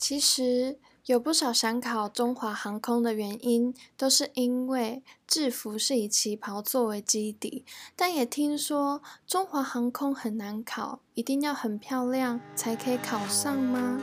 [0.00, 7.66] 其实有不少想考中华航空的原因，都是因为制服是以旗袍作为基底。
[7.94, 14.00] 但也听说中华航空很难考，一定要很漂亮才可以考上吗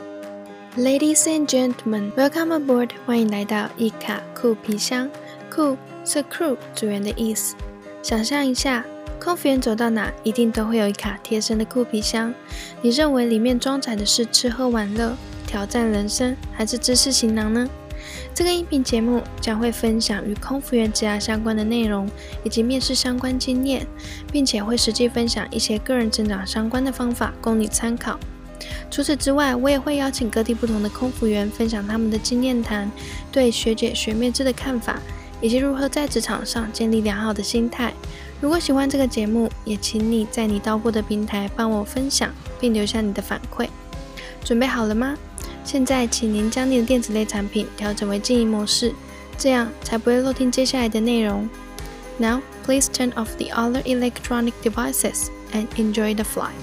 [0.76, 2.90] ？Ladies and gentlemen, welcome aboard！
[3.04, 5.10] 欢迎来到一卡酷皮箱。
[5.50, 7.56] 酷是 crew 组员的意思。
[8.04, 8.86] 想象一下，
[9.20, 12.32] 空服员走到哪，一定都会有一卡贴身的酷皮箱。
[12.82, 15.16] 你认为里面装载的是吃喝玩乐？
[15.48, 17.66] 挑战人生还是知识行囊呢？
[18.34, 22.08] 这个音频节目将会分享与空服员职涯相关的内容，
[22.44, 23.86] 以及面试相关经验，
[24.30, 28.20] 并且会实际分享一些个人成长相关的方法供你参考。
[28.90, 32.90] 除此之外，我也会邀请各地不同的空服员分享他们的经验谈，
[33.32, 35.00] 对学姐学妹制的看法，
[35.40, 37.94] 以及如何在职场上建立良好的心态。
[38.40, 43.66] 如果喜欢这个节目，也请你在你到过的平台帮我分享，并留下你的反馈。
[44.44, 45.16] 准备好了吗？
[45.70, 48.90] 现在，请您将你的电子类产品调整为静音模式，
[49.36, 51.46] 这样才不会漏听接下来的内容。
[52.16, 56.54] Now, please turn off the other electronic devices and enjoy the flight.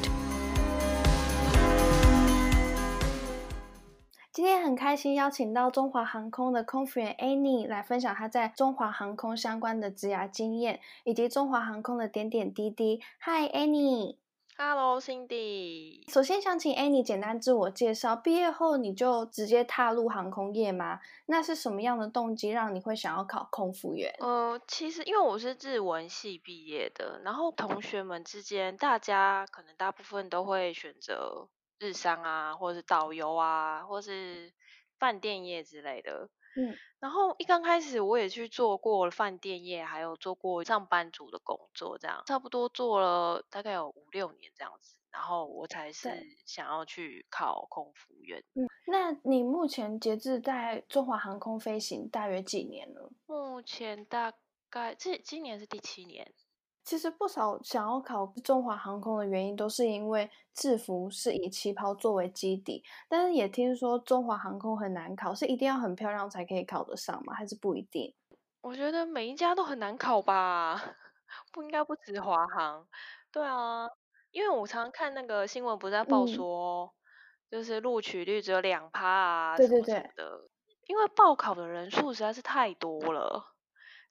[4.34, 13.00] 今天很开心邀请到中华航空的空服员 Annie 来分享她在中华航空相关的职涯经验，以及中华航空的点点滴滴。
[13.24, 14.16] Hi, Annie
[14.58, 16.10] Hello，Cindy。
[16.10, 18.16] 首先想请 Annie 简单自我介绍。
[18.16, 21.02] 毕业后你就直接踏入航空业吗？
[21.26, 24.16] 那是什么样的动机让你会想要考空服员？
[24.20, 34.54] 呃，其实因为我是日文系毕业的，然后同学们之间，大家可能大部分都会选择日商啊，或者是导游啊，或是
[34.98, 36.30] 饭店业之类的。
[36.56, 46.10] 嗯，然后一刚开始我也去做过饭店业，还有做过上班族的工作，这样差不多做了大概有五六年这样子，然后我才是
[46.46, 48.44] 想要去考空服员。
[48.54, 53.12] 嗯，那你目前截至在中华航空飞行大约几年了？
[53.26, 54.34] 目前大
[54.70, 56.34] 概这今年是第七年。
[56.86, 62.84] 其实不少想要考中华航空的原因，都是因为制服是以旗袍作为基底。
[63.10, 67.34] 但是也听说中华航空很难考，是一定要很漂亮才可以考得上吗？
[67.34, 68.14] 还是不一定？
[68.62, 70.80] 我觉得每一家都很难考吧，
[71.52, 72.88] 不应该不止华航。
[73.32, 73.88] 对啊，
[74.30, 76.94] 因为我常常看那个新闻，不是在报说，
[77.50, 80.48] 就是录取率只有两趴啊，对对对的，
[80.86, 83.55] 因为报考的人数实在是太多了。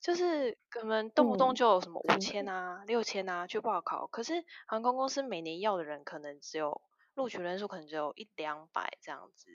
[0.05, 6.83] 就是可能动不动就有什么五千啊、六千啊去报考，可是航空公司每年要的人可能只有
[7.15, 9.49] 录取人数可能只有一两百这样子，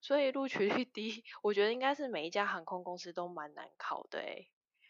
[0.00, 4.48] 所以录取率低， 我觉得应该是每一家航空公司都蛮难考的诶。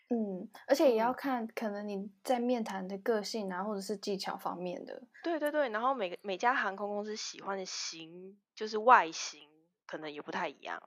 [0.09, 5.03] 嗯，而且也要看可能你在面谈的个性啊，或者是技巧方面的。
[5.25, 9.49] 对对对，然后每个每家航空公司喜欢的型就是外形
[9.85, 10.81] 可能也不太一样。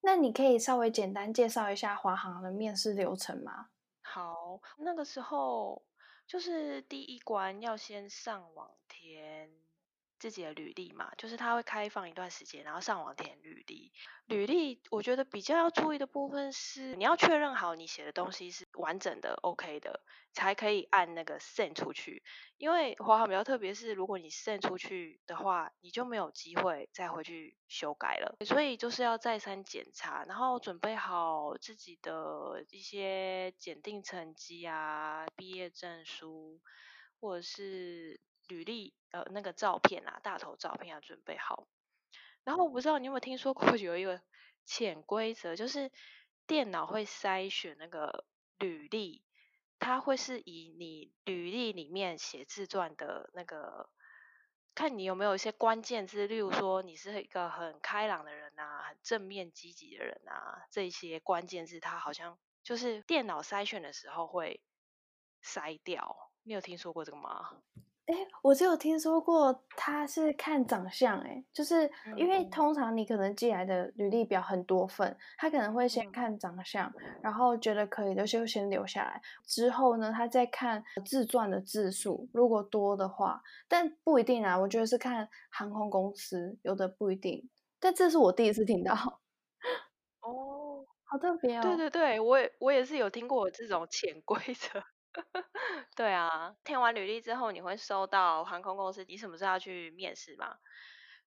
[0.00, 3.68] 那你可以稍微简单介绍一下华航的面试流程吗？
[4.02, 5.82] 好，那个时候
[6.26, 9.50] 就是第一关要先上网填
[10.18, 13.92] 自己的履历嘛，就是他会开放一段时间，然后上网填履历。
[14.26, 20.02] 履历我觉得比较要注意的部分是，你要确认好你写的东西是完整的、OK 的，
[20.34, 22.22] 才可以按那个 send 出去。
[22.58, 28.36] 因为华航比较特别，是如果你 send 出去的话，你就没有机会再回去修改了。
[28.44, 36.60] 所以就是要再三检查，然后准备好自己的一些检定成绩啊、毕业证书，
[37.20, 41.68] 或者是履历呃那个照片啊、大头照片要准备好。
[42.44, 44.20] 然后我不知道你有没有听说过 有一个
[44.64, 45.92] 潜规则，就是
[46.46, 48.24] 电脑会筛选那个
[48.58, 49.22] 履历，
[49.78, 53.90] 它会是以你履历里面写自传的那个，
[54.74, 64.62] 看你有没有一些关键字，例如说你是一个很开朗的人啊，很正面积极的人啊，这些关键字它好像就是电脑筛选的时候会
[65.42, 66.30] 筛掉。
[66.44, 67.62] 你有听说过这个吗？
[68.08, 76.90] 哎，我只有听说过他是看长相，哎，就是因为通常你可能寄来的履历表很多份，他可能会先看长相，
[77.22, 88.94] 然后觉得可以的就先留下来，之后呢，他再看自传的字数，如果多的话，但不一定啊，我觉得是看航空公司，有的不一定，但这是我第一次听到。
[90.22, 91.60] 哦，好特别哦。
[91.60, 94.82] 对对对，我也我也是有听过这种潜规则。
[95.96, 100.58] 对啊，填完履历之后，你会收到航空公司你什么时候要去面试吗？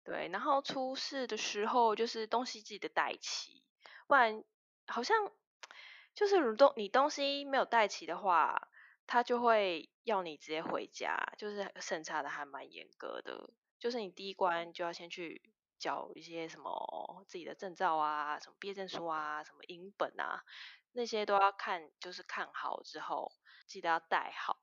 [0.04, 3.64] 对，然后出事的时候就是东西记得带齐，
[4.08, 4.44] 不然
[4.88, 5.32] 好像
[6.16, 8.70] 就是如东你东西没有带齐的话，
[9.08, 13.50] 他就会要你直接回家，就是审查的还蛮严格的，
[13.80, 15.42] 就是你第一关就要先去
[15.80, 20.44] 缴一些什么自己的证照啊，什么毕业证书啊，什么影本啊，
[20.94, 23.32] 那些都要看，就是看好之后，
[23.66, 24.58] 记得要带好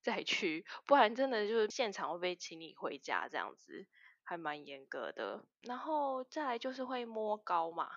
[0.00, 3.86] 再去，不然真的就是现场会被请你回家这样子，
[4.22, 5.44] 还蛮严格的。
[5.62, 7.90] 然后再来就是会摸高嘛，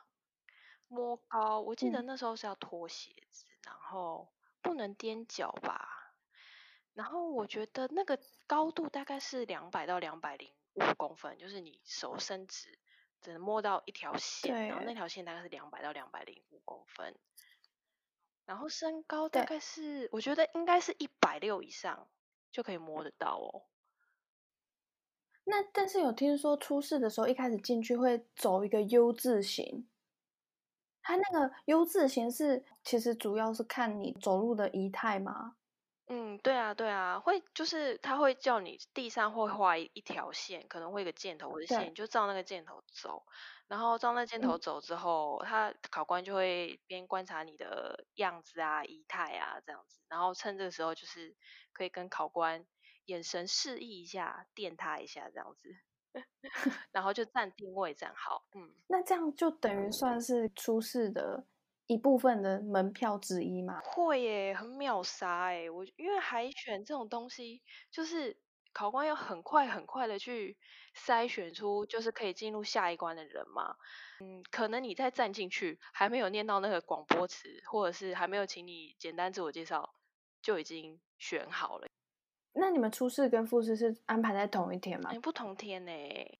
[0.88, 5.98] 摸高，我记得嗯那时候是要脱鞋子，然后不能踮脚吧。
[6.94, 12.78] 然后我觉得那个高度大概是两百到两百零五公分，就是你手伸直
[13.22, 17.16] 只能摸到一条线，然后那对条线大概是两百到两百零五公分。
[18.46, 22.08] 然后身高大概是，我觉得应该是一百六以上
[22.52, 23.64] 就可以摸得到哦。
[25.44, 29.90] 那但是有听说出事的时候，一开始进去会走一个 U 字形，
[31.02, 35.56] 它那个 U 字形是其实主要是看你走路的仪态吗？
[36.32, 43.24] 嗯，对啊，对啊，会就是他会叫你地上会画一一条线，可能会有个箭头或者线，你就照那个箭头走，
[43.68, 44.60] 然后照那箭头嗯。
[44.60, 51.36] 走之后，他考官就会边观察你的样子啊、仪态啊这样子，然后趁这个时候就是
[51.74, 52.66] 可以跟考官
[53.06, 55.70] 眼神示意一下，电他一下这样子，
[56.92, 58.76] 然后就 站定位站好，嗯。
[58.88, 61.46] 那这样就等于算是初试的
[61.92, 63.82] 一部分的门票之一嘛？
[63.84, 65.70] 会耶，很秒杀哎！
[65.70, 67.62] 我因为海选这种东西，
[67.92, 68.38] 就是
[68.72, 70.58] 考官要很快很快的去
[70.96, 73.76] 筛选出就是可以进入下一关的人嘛。
[74.22, 79.94] 嗯，可能你再站进去，还没有念到那个广播词，或者是还没有请你简单自我介绍，
[80.42, 81.91] 就已经选好了。
[82.54, 85.20] 那你们初试跟复试是安排在同一天吗哎，？
[85.20, 85.92] 不同天呢，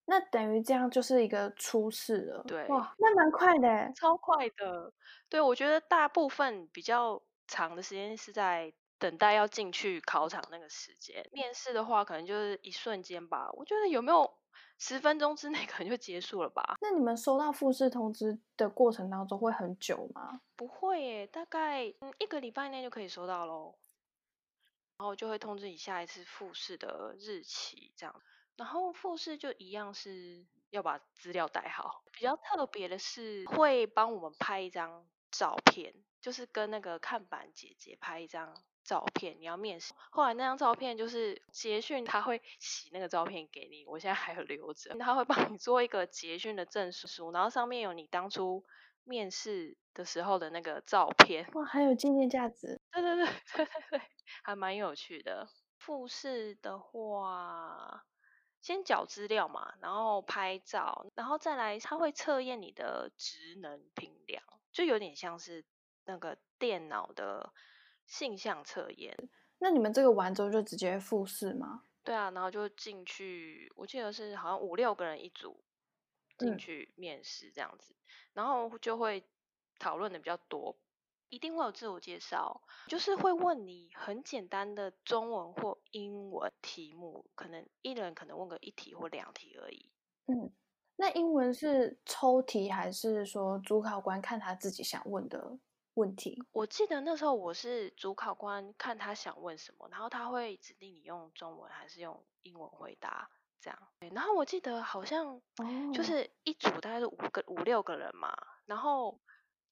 [0.06, 2.44] 那等于这样就是一个初试了。
[2.48, 3.92] 对哇，那蛮快的欸。
[3.96, 4.92] 超快的。
[5.30, 11.26] 对，我觉得大部分比较长的时间是在等待要进去考场那个时间。
[11.32, 13.50] 面试的话，可能就是一瞬间吧。
[13.54, 14.30] 我觉得有没有
[14.78, 16.76] 十分钟之内 可能就结束了吧？
[16.82, 20.42] 那你们收到复试通知的过程当中会很久吗？
[20.58, 23.76] 不会耶，大概嗯一个礼拜内就可以收到喽。
[25.02, 28.22] 然后就会通知你下一次复试的日期，这样。
[28.56, 32.04] 然后复试就一样是要把资料带好。
[32.12, 38.54] 比较特别的是会帮我们拍一张照片，就是跟那个看板姐姐拍一张
[38.84, 39.38] 照片。
[39.40, 44.96] 你要面试，后来那张照片就是捷讯，他会洗那个照片给你，我现在还有留着。
[45.00, 48.64] 他会帮你做一个捷讯的证书，然后上面有你当初
[49.04, 51.48] 面试的时候的那个照片。
[51.54, 52.80] 哇，还有纪念价值。
[52.92, 53.26] 对对对
[53.56, 54.02] 对对对，
[54.44, 55.48] 还蛮有趣的。
[55.78, 58.04] 复试的话，
[58.62, 65.66] 先缴资料嘛，然后拍照，然后再来，他会测验你的职能评量，就有点像是
[66.06, 67.52] 那个电脑的
[68.06, 69.18] 性向测验。
[69.58, 71.86] 那你们这个完之后就直接复试吗？
[72.04, 75.64] 对啊，然后就进去，我记得是好像五六个人一组
[76.42, 77.96] 进嗯去面试这样子，
[78.34, 79.24] 然后就会
[79.80, 80.78] 讨论的比较多，
[81.30, 89.92] 一定会有自我介绍，就是会问你很简单的中文或英文题目，可能一人可能问个一题或两题而已。
[90.28, 90.52] 嗯，
[90.98, 95.58] 那英文是抽题还是说主考官看他自己想问的
[95.96, 96.42] 问题？
[96.52, 103.30] 我记得那时候我是主考官，看他想问什么，然后他会指定你用中文还是用英文回答，
[103.62, 103.80] 这样。
[104.00, 108.36] 对然后我记得好像哦就是一组大概是五个五六个人嘛，
[108.66, 109.22] 然后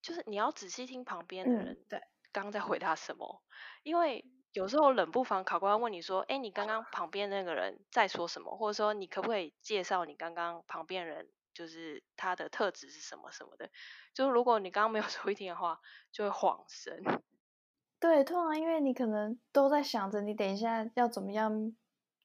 [0.01, 1.99] 就是你要仔细听旁边的嗯人对
[2.31, 3.41] 刚刚在回答什么，
[3.83, 13.69] 因为有时候冷不防考官问你说，哎，你刚刚旁边那个人在说什么，或者说你可不可以介绍你刚刚旁边人就是他的特质是什么什么的，
[14.13, 15.79] 就是如果你刚刚没有 注意听的话，
[16.11, 17.03] 就会晃神。
[17.99, 21.75] 对，通常因为你可能都在想着你等一下要怎么样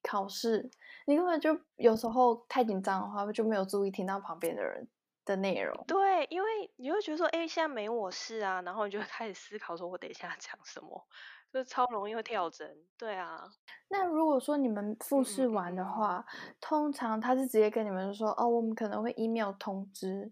[0.05, 0.71] 考试，
[1.07, 4.87] 你根本就有时候太紧张的话，就没有注意听到旁边的人
[5.25, 5.85] 的内容。
[5.89, 11.07] 对，因为你会觉得说，哎，现在没我事啊，然后你就会开始思考说，我等一下讲什么，
[11.53, 12.77] 就是超容易会跳针。
[12.99, 13.43] 对啊，
[13.89, 16.25] 那如果说你们复嗯试完的话，
[16.61, 20.31] 通常他是直接跟你们说，哦，我们可能会 email 通知，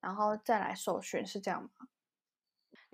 [0.00, 1.70] 然后再来受训，是这样吗？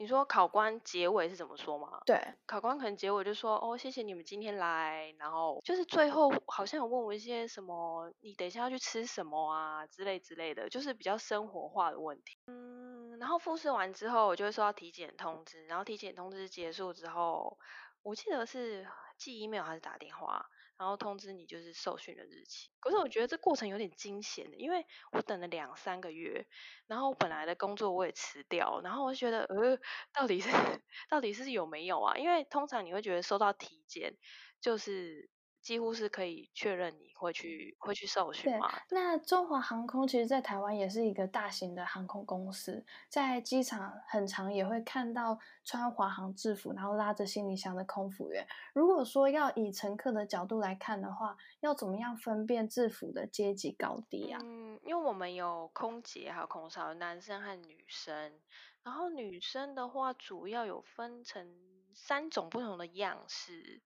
[0.01, 2.01] 你说考官结尾是怎么说吗？
[2.07, 12.39] 对，考官可能结尾就说，哦，谢谢你们今天来，然后就是最后好像有问我一些什么，你等一下要去吃什么啊之类之类的，就是比较生活化的问题。
[12.47, 17.59] 嗯，然后复试完之后，我就会收到体检通知，然后体检通知结束之后，
[18.05, 18.87] 我记得是
[19.17, 20.47] 寄 email 还是打电话，
[20.79, 22.71] 然后通知你就是受训的日期。
[22.81, 26.47] 可是我觉得这过程有点惊险的，因为我等了两三个月，
[26.87, 29.79] 然后本来的工作我也辞掉，然后我就觉得呃，
[30.13, 30.49] 到底是
[31.11, 32.17] 到底是有没有啊？
[32.17, 34.17] 因为通常你会觉得收到体检
[34.61, 35.29] 就是
[35.69, 38.73] 几乎是可以确认你会去会去受训对嘛。
[38.89, 48.47] 那中华航空其实，在台湾也是一个大型的航空公司，在机场很常也会看到穿华航制服，然后拉着行李箱的空服员。
[48.73, 54.41] 如果说要以乘客的角度来看的话，要怎么样分辨制服的阶级高低啊？
[54.43, 58.41] 嗯，因为我们有空姐还有空少，男生和女生。
[58.83, 61.55] 然后女生的话，主要有分成
[61.93, 63.83] 三种不同的样式。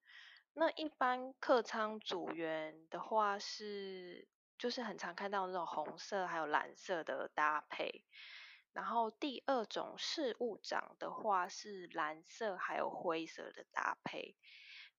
[0.54, 4.28] 那一般客舱组员的话是，
[4.59, 8.04] 就是很常看到那种红色还有蓝色的搭配。
[8.73, 14.37] 然后第二种事务长的话是蓝色还有灰色的搭配。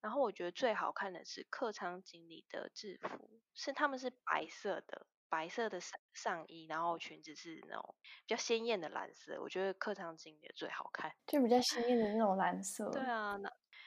[0.01, 7.95] 然后我觉得最好看的是客舱经理的制服，是他们是白色的，白色的上上衣，然后裙子是那种
[8.27, 11.13] 比较鲜艳的蓝色，我觉得客舱经理的最好看。
[11.25, 12.89] 就比较鲜艳的那种蓝色。
[12.91, 13.39] 对啊，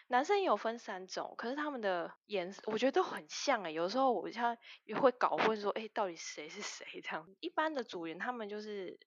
[0.09, 7.27] 男生也有分三种，可是他们的颜色我觉得都很像诶，有时候我像也会搞混说，诶，到底谁是谁这样？
[7.41, 9.01] 一般的组员他们就是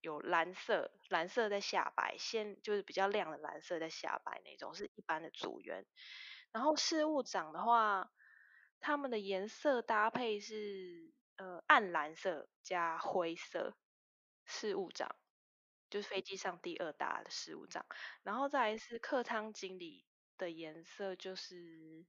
[0.00, 5.84] 有蓝色，蓝色在下白，先就是比较亮的蓝色在下白那种，是一般的组员。
[6.52, 8.10] 然后事务长的话，
[8.80, 13.76] 他们的颜色搭配是呃暗蓝色加灰色，
[14.46, 15.14] 事务长
[15.90, 17.84] 就是飞机上第二大的事务长，
[18.22, 20.06] 然后再来是客舱经理
[20.36, 22.04] 的颜色就是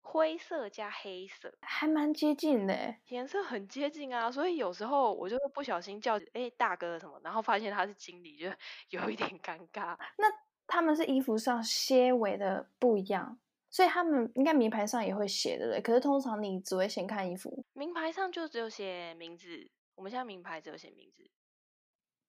[0.00, 3.00] 灰色加黑色，还蛮接近的欸。
[3.08, 8.48] 颜色很接近啊，所以有时候我就会不小心叫哎大哥什么，然后发现他是经理，就
[8.90, 9.98] 有一点尴尬。
[10.16, 10.26] 那
[10.66, 13.38] 他们是衣服上些微的不一样，
[13.70, 15.80] 所以他们应该名牌上也会写的对。
[15.80, 21.28] 可是通常你只会先看衣服，名牌上就只有写名字，我们现在名牌只有写名字，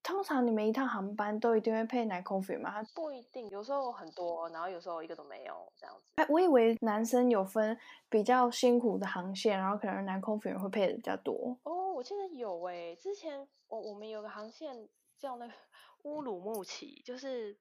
[0.02, 2.82] 通常你们一趟航班都一定会配男空服员吗？
[2.96, 6.14] 不一定，有时候很多，然后有时候一个都没有这样子。
[6.16, 7.78] 哎，我以为男生有分
[8.10, 11.60] 比较辛苦的航线，然后可能男空服员会配的比较多。
[11.64, 15.54] 哦，我记得有诶、之前我我们有个航线叫那个
[16.04, 17.60] 乌鲁木齐，就是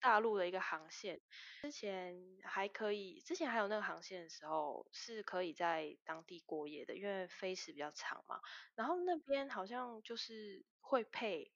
[0.00, 1.20] 大陆的一个航线。
[1.62, 8.40] 之前还可以，之前还有那个航线的时候是可以在当地过夜的，因为飞时比较长嘛。
[8.74, 11.50] 然后那边好像就是会配，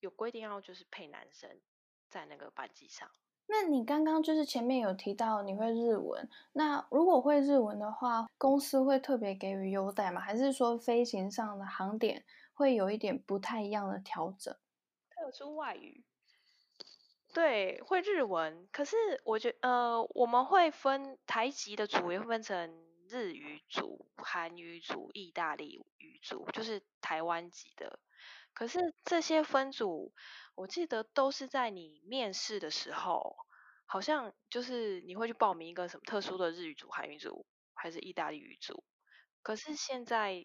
[0.00, 1.60] 有规定要就是配男生
[2.08, 3.10] 在那个班级上。
[3.50, 10.20] 那你刚刚就是前面有提到你会日文，那如果会日文的话，公司会特别给予优待吗？
[10.20, 14.54] 还是说飞行上的航点会有一点不太一样的调整？
[15.08, 16.04] 特殊外语，
[17.32, 18.68] 对，会日文。
[18.70, 27.98] 可是我觉呃，我们会分台籍的组也会分成日语组、韩语组、意大利语组，就是台湾籍的。
[28.58, 30.12] 可是这些分组，
[30.56, 33.36] 我记得都是在你面试的时候，
[33.86, 38.82] 好像就是你会去报名一个什么特殊的日语组、韩语组，还是意大利语组。
[39.42, 40.44] 可是现在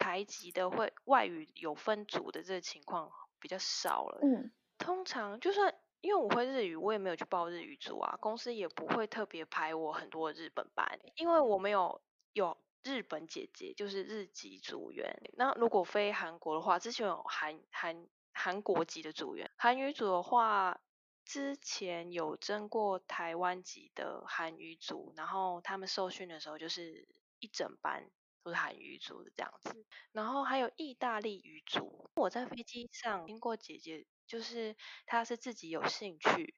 [0.00, 4.20] 台籍的会外语有分组的这个情况比较少了。
[4.20, 12.02] 嗯，通常就算因为我会日语，我也没有去报日语组啊，公司也不会特别排我很多日本班，因为我没有
[12.32, 15.20] 有日本姐姐，就是日籍组员。
[15.36, 20.80] 那如果飞韩国的话，之前有韩韩韩国籍的组员，韩语组的话。
[21.28, 27.06] 之前有征过台湾籍的韩语组，然后他们受训的时候就是
[27.38, 28.10] 一整班
[28.42, 32.10] 都是韩语组的这样子，然后还有意大利语组。
[32.16, 36.54] 我在飞机上听过姐姐，就是她是自己有兴趣，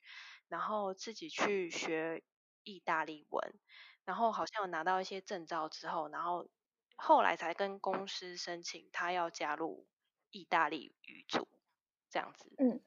[0.46, 2.22] 然后自己去学
[2.62, 3.58] 意大利文，
[4.10, 6.48] 然后好像有拿到一些证照之后，然后
[6.96, 9.86] 后来才跟公司申请，他要加入
[10.32, 11.46] 意大利语组
[12.10, 12.50] 这样子。
[12.58, 12.80] 嗯。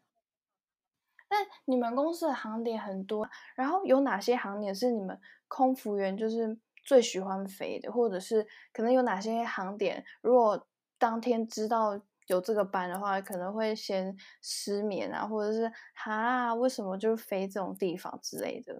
[1.30, 18.76] 那你们公司的航点很多，然后有哪些航点是你们空服员就是最喜欢飞的，或者是可能有哪些航点，如果当天知道有这个班的话，可能会先失眠啊，或者是哈为什么就飞这种地方之类的。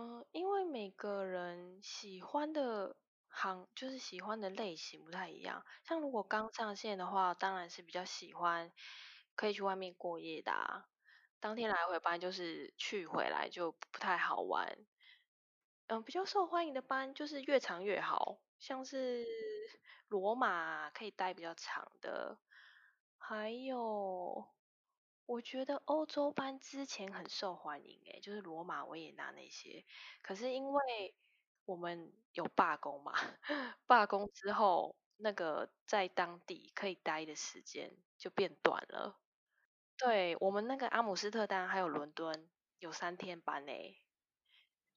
[0.00, 2.96] 嗯，因为每个人喜欢的
[3.28, 8.72] 行就是喜欢的类型不太一样，像如果刚上线的话，当然是比较喜欢
[9.34, 10.86] 可以去外面过夜的啊。
[11.38, 14.74] 当天来回班就是去回来就不太好玩。
[15.88, 19.26] 嗯，比较受欢迎的班就是越长越好，像是
[20.08, 22.38] 罗马可以待比较长的，
[23.18, 24.48] 还有
[25.30, 29.84] 我觉得欧洲班之前很受欢迎诶，就是罗马、维也纳那些。
[30.22, 31.14] 可是因为
[31.64, 33.12] 我们有罢工嘛，
[33.86, 39.20] 罢工之后那个在当地可以待的时间就变短了。
[39.96, 44.00] 对我们那个阿姆斯特丹还有伦敦有三天班诶。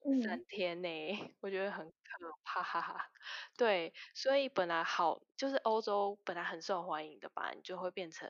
[0.06, 0.88] 嗯三天呢，
[1.40, 2.62] 我觉得很可怕。
[3.56, 8.28] 对，所以本来好就是欧洲本来很受欢迎的班，就会变成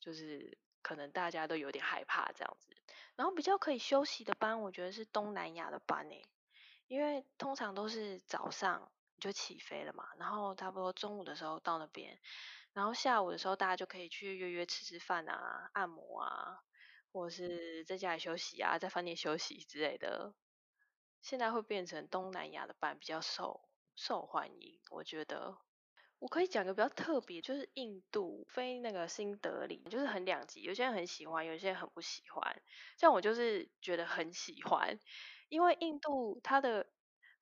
[0.00, 2.74] 就是可能大家都有点害怕这样子。
[3.14, 6.24] 然后比较可以休息的班，我觉得是东南亚的班诶，
[6.86, 12.18] 因为通常都是早上你就起飞了嘛，然后差不多中午的时候到那边，
[12.72, 16.62] 然后下午的时候大家就可以去约约吃吃饭啊、按摩啊，
[17.12, 20.32] 或是在家里休息啊，在饭店休息之类的。
[21.20, 25.58] 现在会变成东南亚的班比较受受欢迎，我觉得。
[26.18, 32.60] 我可以讲个比较特别，就是印度飞那个新德里，就是很两极，有些人很喜欢，有些人很不喜欢。
[32.96, 34.98] 像我就是觉得很喜欢，
[35.48, 36.86] 因为印度它的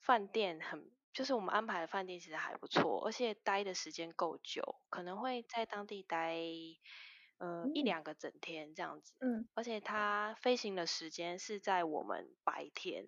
[0.01, 6.37] 饭店很，就是我们安排的饭店其实还不错，而且待的时间够久，可能会在当地待
[7.39, 9.15] 呃一嗯两个整天这样子。
[9.21, 13.07] 嗯而且它飞行的时间是在我们白天，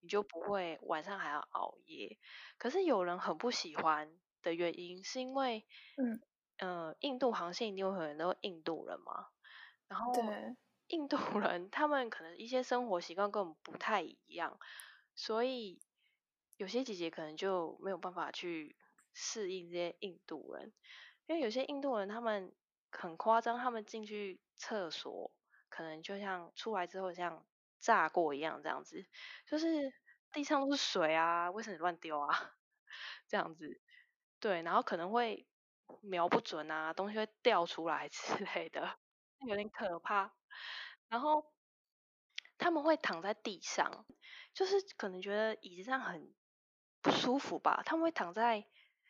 [0.00, 2.18] 你就不会晚上还要熬夜。
[2.58, 6.20] 可是有人很不喜欢的原因，是因为，嗯，
[6.58, 9.26] 呃，印度航线一定会有很多印度人嘛，
[9.88, 14.58] 然后对，印度人他们可能一些生活习惯跟我们不太一样，
[15.16, 15.82] 所以
[16.56, 18.76] 有些姐姐可能就没有办法去
[19.12, 20.72] 适应这些印度人，
[21.26, 22.54] 因为有些印度人他们
[22.92, 25.32] 很夸张，他们进去厕所
[25.68, 27.44] 可能就像出来之后像
[27.80, 29.04] 炸过一样这样子，
[29.46, 29.92] 就是
[30.32, 32.28] 地上都是水啊，卫生纸乱丢啊，
[33.28, 33.80] 这样子，
[34.42, 35.48] 对，然后可能会
[36.02, 38.98] 瞄不准啊，东西会掉出来 之类的，
[39.48, 40.34] 有点可怕。
[41.08, 41.52] 然后
[42.58, 44.06] 他们会躺在地上，
[44.54, 46.34] 就是可能觉得椅子上很
[47.02, 48.66] 不舒服吧，他们会躺在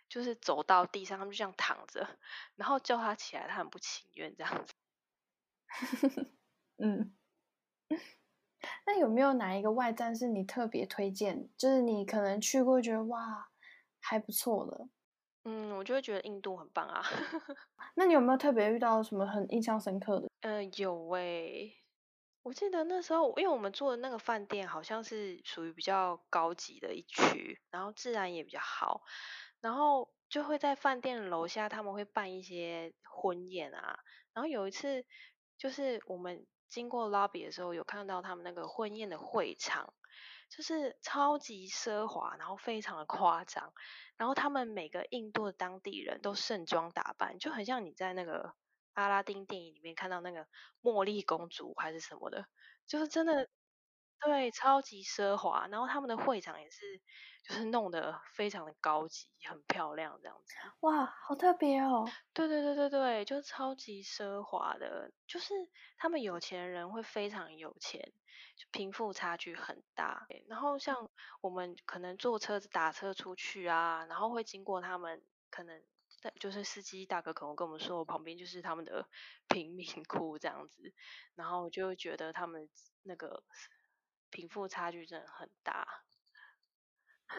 [0.08, 2.18] 就是走到地上，他们就这样躺着，
[2.56, 4.74] 然后叫他起来，他很不情愿这样子。
[6.78, 7.16] 嗯。
[8.86, 11.50] 那有没有哪一个外站是你特别推荐？
[11.58, 13.50] 就是你可能去过，觉得哇
[14.00, 14.88] 还不错的。
[15.48, 17.00] 嗯，我就会觉得印度很棒啊。
[17.94, 20.26] 那你有没有特别遇到什么很印象深刻的？
[20.40, 21.72] 呃、有诶、
[22.42, 29.02] 我记得那时候，因为我们住的那个饭店好像是属于比较高级的一区，然后治安也比较好，
[29.60, 34.00] 然后就会在饭店楼下他们会办一些婚宴啊，
[34.34, 35.04] 然后有一次
[35.56, 39.94] 就是我们经过 lobby 的时候，有看到他们那个婚宴的会场，
[40.48, 43.72] 就是超级奢华，然后非常的夸张，
[44.16, 48.54] 然后他们每个印度的当地人都盛装打扮，就很像你在那个
[48.94, 50.46] 阿拉丁电影里面看到那个
[50.82, 52.46] 茉莉公主还是什么的，
[52.86, 53.48] 就是真的
[54.20, 55.66] 对超级奢华。
[55.68, 57.00] 然后他们的会场也是
[57.46, 60.52] 就是弄得非常的高级，很漂亮这样子。
[60.80, 62.04] 哇，好特别哦！
[62.32, 65.54] 对对对对对，就超级奢华的，就是
[65.96, 68.12] 他们有钱人会非常有钱，
[68.56, 70.26] 就贫富差距很大。
[70.48, 71.08] 然后像
[71.40, 75.80] 我们可能坐车子打车出去啊，然后会经过他们，可能
[76.20, 79.08] 在就是司机大哥可能跟我们说，我旁边就是他们的
[79.46, 80.92] 贫民窟这样子，
[81.36, 82.68] 然后就会觉得他们
[83.04, 83.44] 那个
[84.30, 85.86] 贫富差距真的很大。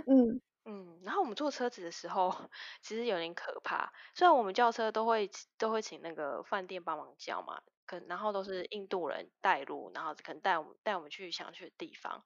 [0.05, 2.29] 嗯，嗯，然后我们坐车子的时候，
[2.81, 3.91] 其实有点可怕。
[4.15, 12.23] 虽然我们叫车都会都会请那个饭店帮忙叫嘛，可然后都是印度人带路，然后可能带我们带我们去想去的地方。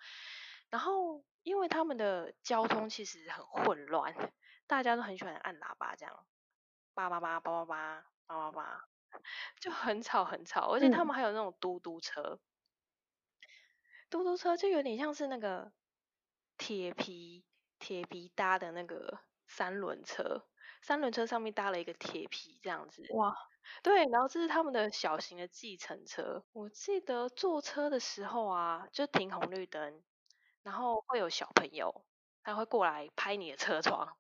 [0.69, 4.15] 然后因为他们的交通其实很混乱，
[4.67, 6.25] 大家都很喜欢按喇叭这样，
[6.95, 8.85] 叭叭叭叭叭叭叭叭叭，
[9.61, 10.71] 就很吵很吵。
[10.73, 12.39] 而且他嗯，们还有那种嘟嘟车，
[14.09, 15.73] 嘟嘟车就有点像是那个
[16.57, 17.45] 铁皮
[17.81, 20.45] 铁皮搭的那个三轮车，
[20.81, 23.03] 三轮车上面搭了一个铁皮这样子。
[23.15, 23.35] 哇，
[23.83, 26.45] 对，然后这是他们的小型的计程车。
[26.53, 30.01] 我记得坐车的时候啊，就停红绿灯，
[30.63, 32.05] 然后会有小朋友，
[32.43, 34.15] 他会过来拍你的车窗，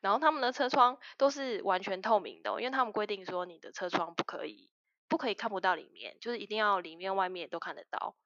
[0.00, 4.70] 然后他们的车窗都是完全透明的哦，因为他们规定说你的车窗不可以
[5.08, 8.16] 不可以看不到里面，就是一定要里面外面都看得到。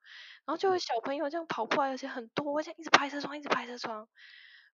[0.45, 4.07] 然后就有小朋友这样跑过来，而且很多，这样一直拍车窗，一直拍车窗，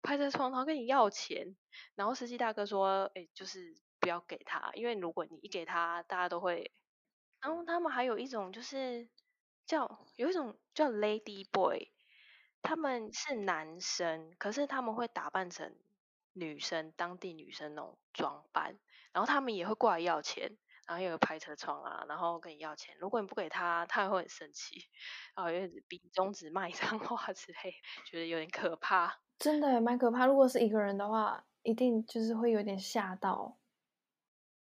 [0.02, 1.56] 拍车窗，然后跟你要钱。
[1.94, 6.72] 然后司机大哥说，哎，就是不要给他，因为如果你一给他，大家都会。
[7.40, 9.08] 然后他们还有一种就是
[9.66, 11.90] 叫有一种叫 Lady Boy，
[12.62, 15.74] 他们是男生，可是他们会打扮成
[16.32, 18.78] 女生，当地女生那种装扮，
[19.12, 20.56] 然后他们也会过来要钱。
[20.86, 24.88] 然后又有拍车窗啊，然后跟你要钱，如果你不给他，他会很生气，
[25.36, 27.74] 然后又比中指骂脏话之类，
[28.10, 29.20] 觉得有点可怕。
[29.40, 30.26] 真的蛮可怕。
[30.26, 33.56] 如果是一个人的话，一定就是会有点吓到。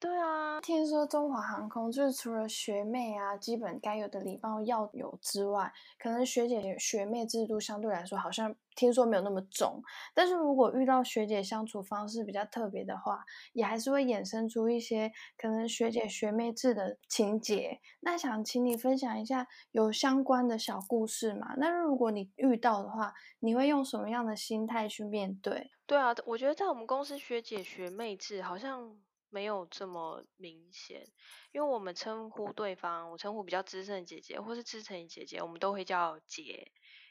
[0.05, 9.83] 对啊，听说中华航空就是除了学妹啊，基本该有的礼貌要有之外，可能学姐学妹制度相对来说好像听说没有那么重。
[10.12, 17.81] 但是如果遇到学姐相处方式比较特别的话，也还是会衍生出一些可能学姐学妹制的情节。
[18.01, 21.55] 那想请你分享一下有相关的小故事嘛？
[21.57, 25.71] 那如果你遇到的话，你会用什么样的心态去面对？
[25.87, 28.99] 对啊，我觉得在我们公司学姐学妹制好像。
[29.35, 31.09] 没有这么明显，
[31.51, 36.70] 因为我们称呼对方，我称呼比较资深的姐姐或是资深的姐姐，我们都会叫姐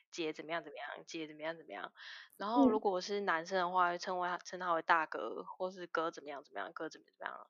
[0.10, 1.92] 姐怎么样怎么样，姐怎么样怎么样。
[2.38, 7.48] 然后如果是男生的话，称为称他为大哥，或是哥怎么样怎么样，哥怎么怎么样。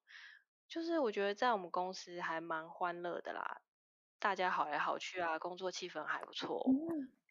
[0.67, 3.61] 就是我觉得在我们公司还蛮欢乐的啦，
[4.17, 6.65] 大家好来好去啊，工作气氛还不错，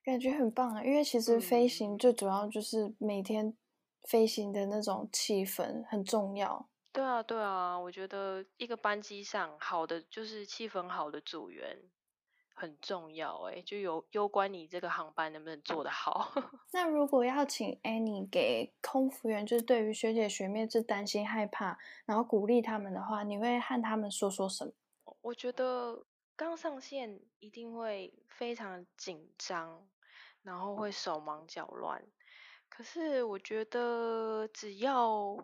[0.05, 0.85] 感觉很棒啊。
[0.85, 3.57] 因为其实飞行最主要就是每天
[4.05, 6.69] 飞行的那种气氛很重要。
[6.93, 11.79] 对啊，对啊，我觉得一个班机上好的就是气氛好的组员
[12.55, 16.33] 很重要，哎，就有攸关你这个航班能不能做得好。
[16.73, 24.73] 那如果要请 Annie 给空服员，就是对于学姐学妹是担心害怕，然后鼓励他们的话，你会和他们说说什么？
[25.23, 26.05] 我觉得
[26.37, 29.89] 刚上线一定会非常紧张，
[30.43, 32.03] 然后会手忙脚乱。
[32.69, 35.37] 可是我觉得只要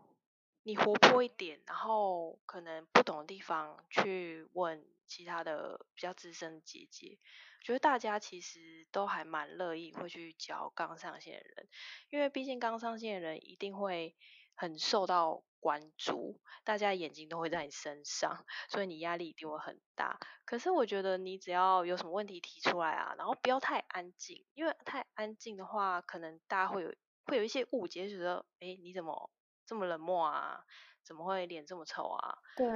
[0.68, 7.18] 你活泼一点，然后可能不懂的地方去问其他的比较资深的姐姐，
[7.64, 11.68] 觉得大家其实都还蛮乐意会去教刚上线的人，
[12.10, 14.14] 因为毕竟刚上线的人一定会
[14.54, 20.18] 很受到关注，大家眼睛都会在你身上，所以你压力一定会很大。
[20.44, 29.30] 可是我觉得你只要有什么问题提出来啊，然后不要太安静，因为太安静的话，可能大家会有会有一些误解，觉得哎你怎么？
[29.68, 30.64] 这么冷漠啊？
[31.04, 32.38] 怎么会脸这么臭啊？
[32.56, 32.66] 对。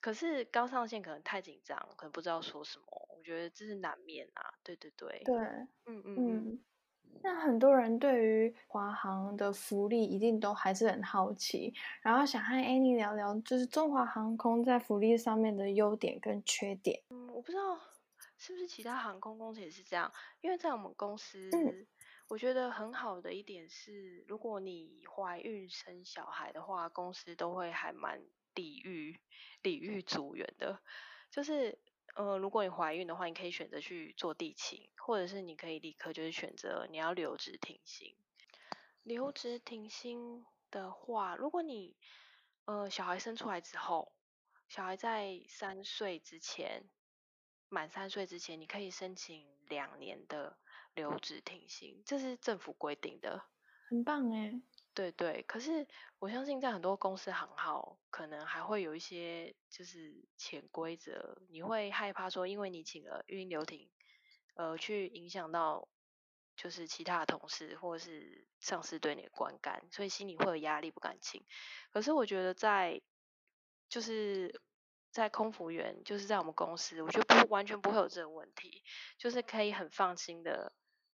[0.00, 2.86] 可是刚上线可能太紧张，可能不知道说什么。
[3.14, 4.54] 我觉得这是难免啊。
[4.64, 5.22] 对对对。
[5.24, 5.36] 对。
[5.84, 6.64] 嗯嗯嗯。
[7.22, 17.02] 那很多人对于华航的福利一定都还是很好奇，然后想和 Annie 聊聊，就是中华航空在福利上面的优点跟缺点。
[17.10, 17.78] 嗯，我不知道
[18.38, 21.50] 是不是其他航空公司也是这样，因为在我们公司。
[22.32, 29.20] 我觉得很好的一点是，如果你怀孕生小孩的话，公司都会还蛮礼遇
[29.60, 30.80] 礼遇组员的。
[31.30, 31.78] 就是，
[32.14, 38.16] 呃，如果你怀孕的话，你可以选择去做地勤，或者是你可以立刻就是选择你要留职停薪。
[39.02, 41.98] 留职停薪的话，如果你
[42.64, 44.10] 呃小孩生出来之后，
[44.68, 46.88] 小孩在三岁之前，
[47.68, 50.56] 满三岁之前，你可以申请两年的。
[50.94, 53.42] 留职停薪，这是政府规定的，
[53.88, 54.60] 很棒哎。
[54.94, 55.86] 对对，可是
[56.18, 63.90] 我相信在很多公司行号，可能还会有一些就是潜规则，你会害怕说，因为你请了孕留停，
[64.54, 65.88] 呃，去影响到
[66.56, 71.44] 就是其他的同事或者是上司对你的观感，所以心里会有压力，不敢请。
[71.90, 73.00] 可是我觉得在
[73.88, 74.60] 就是。
[75.12, 78.82] 在空服员，就是在我们公司，我觉得不完全不会有这个问题，
[79.18, 80.72] 就是可以很放心的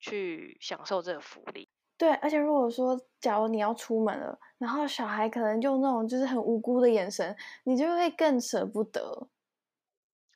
[0.04, 1.68] 去享受这个福利。
[1.96, 9.28] 对，而且如果说假如你要出门了，然后小孩可能就那种就是很无辜的眼神，你就会更舍不得。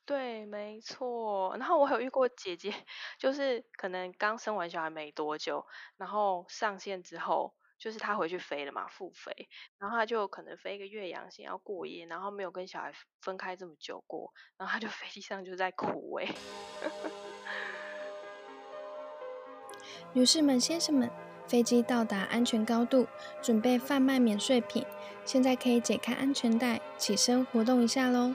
[0.05, 1.55] 对，没错。
[1.57, 2.73] 然后我有遇过姐姐，
[3.19, 5.65] 就是可能刚生完小孩没多久，
[5.97, 7.53] 然后上线之后。
[7.79, 9.31] 就是她回去飞了嘛，复飞，
[9.77, 16.27] 然后她就可能飞一个月阳线要过夜，然后没有跟小孩分开这么久过，然后她就飞机上就在哭哎。
[20.13, 21.09] 女士们、先生们，
[21.47, 23.07] 飞机到达安全高度，
[23.41, 24.83] 准备贩卖免税品，
[25.23, 28.33] 现在可以解开安全带，起身活动一下喽。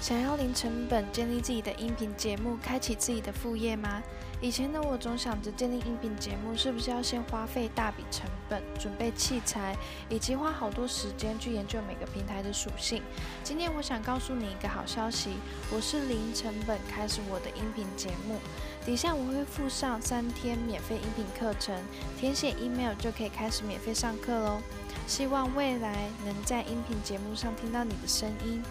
[0.00, 4.02] 想要零成本建立自己的音频节目，开启自己的副业吗？
[4.40, 9.76] 以前的我总想着建立音频节目是不是要先花费大笔成本准备器材，
[10.08, 13.02] 以及花好多时间去研究每个平台的属性。
[13.44, 15.34] 今天我想告诉你一个好消息，
[15.70, 18.38] 我是零成本开始我的音频节目。
[18.86, 21.78] 底下我会附上三天免费音频课程，
[22.18, 24.62] 填写 email 就可以开始免费上课喽。
[25.06, 28.62] 希望未来能在音频节目上听到你的声音。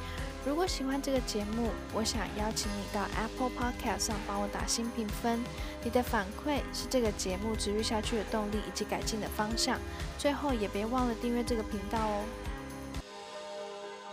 [0.45, 5.43] 如果喜欢这个节目，我想邀请你到 Apple Podcast 上帮我打新评分。
[5.83, 9.77] 你的反馈是这个节目持续下去的动力以及改进的方向。
[10.17, 12.23] 最后也别忘了订阅这个频道哦。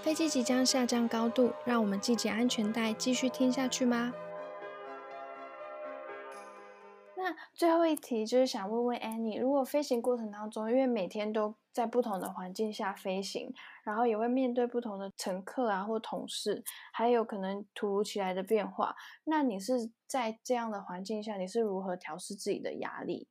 [0.03, 4.13] 飞机即将下降高度，让我们系紧安全带，继续听下去吗？
[7.27, 16.63] 那最后一题就是想问问 Annie，如果飞行过程当中，因为每天都在不同的环境下飞行，然后也会面对不同的乘客啊或同事，
[16.93, 23.27] 还有可能突如其来的变化，那你是在这样的环境下，你是如何调试自己的压力？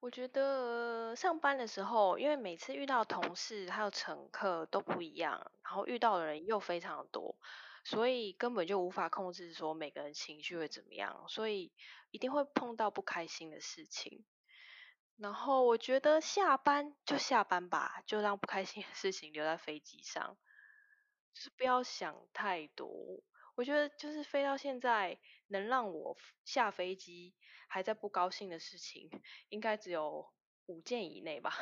[0.00, 7.34] 我觉得上班的时候，因为每次遇到同事还有乘客都不一样，然后遇到的人又非常多，
[7.84, 11.72] 所以根本就无法控制说每个人情绪会怎么样，所以
[12.10, 14.24] 一定会碰到不开心的事情。
[15.16, 20.36] 然后我觉得下班就下班吧，就让不开心的事情留在飞机上，
[21.34, 22.88] 就是不要想太多。
[23.54, 25.18] 我觉得就是飞到现在，
[25.48, 27.34] 能让我下飞机
[27.68, 29.10] 还在不高兴的事情，
[29.50, 30.32] 应该只有
[30.66, 31.52] 五件以内吧。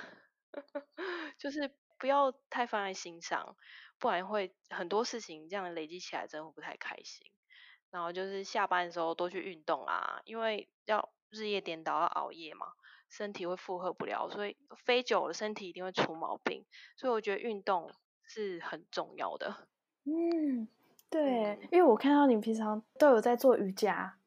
[1.38, 3.54] 就是不要太放在心上，
[4.00, 7.30] 不然会很多事情这样累积起来，真的会不太开心。
[7.90, 12.66] 然后就是下班的时候多去运动啊，因为要日夜颠倒，要熬夜嘛，
[13.08, 16.64] 身体会负荷不了，所以飞久了身体一定会出毛病。
[16.96, 17.92] 所以我觉得运动
[18.24, 19.68] 是很重要的。
[20.04, 20.66] 嗯。
[21.10, 24.19] 对，因为我看到你平常都有在做瑜伽。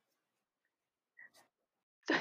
[2.08, 2.18] 对，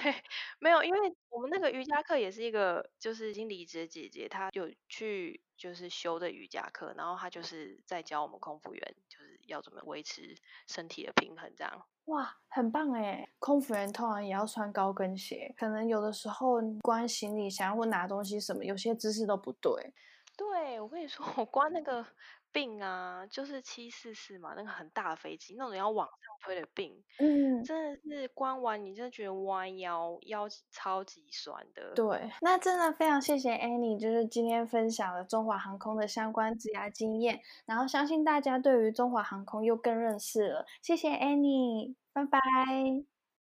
[0.61, 10.37] 没有，因为我们那个瑜伽课也是一个，就是已经离职的姐姐，她有去就是修的瑜伽课，然后她就是在教我们空服员，就是要怎么维持
[10.69, 11.85] 身体的平衡这样。
[12.05, 13.29] 哇，很棒哎！
[13.41, 19.93] 空服员通常也要穿高跟鞋，可能有的时候关行李箱或拿东西什么，有些姿势都不对。
[20.37, 22.07] 对，我跟你说，我 关那个。
[22.53, 31.93] 病啊，就是七四四嘛，那个很大的飞机，那种要往上推的病，嗯，真的是关完你真的觉得弯腰，腰超级酸的。
[31.95, 40.67] 对，那真的非常谢谢 Annie，就是今天分享了中华航空的相关职涯经验，然后相信大家对于中华航空又更认识了。
[40.83, 42.41] 谢谢 Annie，拜拜。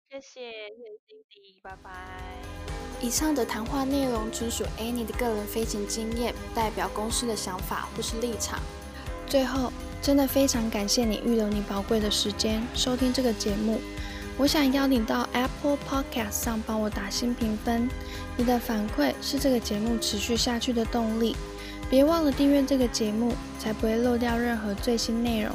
[0.10, 0.76] 谢谢，谢
[1.08, 1.92] 谢 Cindy，拜拜。
[3.02, 8.60] 以上的谈话内容纯属 Annie 的个人飞行经验，不代表公司的想法或是立场。
[9.28, 13.82] 最后，真的非常感谢你预留你宝贵的时间收听这个节目。
[14.38, 17.90] 我想邀你到 Apple Podcast 上帮我打新评分，
[18.36, 21.36] 你的反馈是这个节目持续下去的动力。
[21.90, 25.52] 别忘了订阅这个节目，才不会漏掉任何最新内容。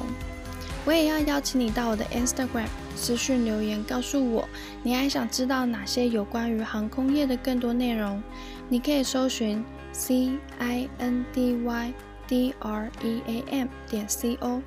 [0.87, 4.49] 我也要邀请你到我的 Instagram 私讯留言，告诉我
[4.83, 8.23] 你还想知道哪些有关于航空业的更多内容。
[8.69, 11.93] 你可以搜寻 C I N D Y。
[12.31, 14.63] D r e a m 点 c o，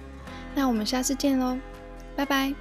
[0.54, 1.58] 那我们下次见喽，
[2.14, 2.54] 拜拜。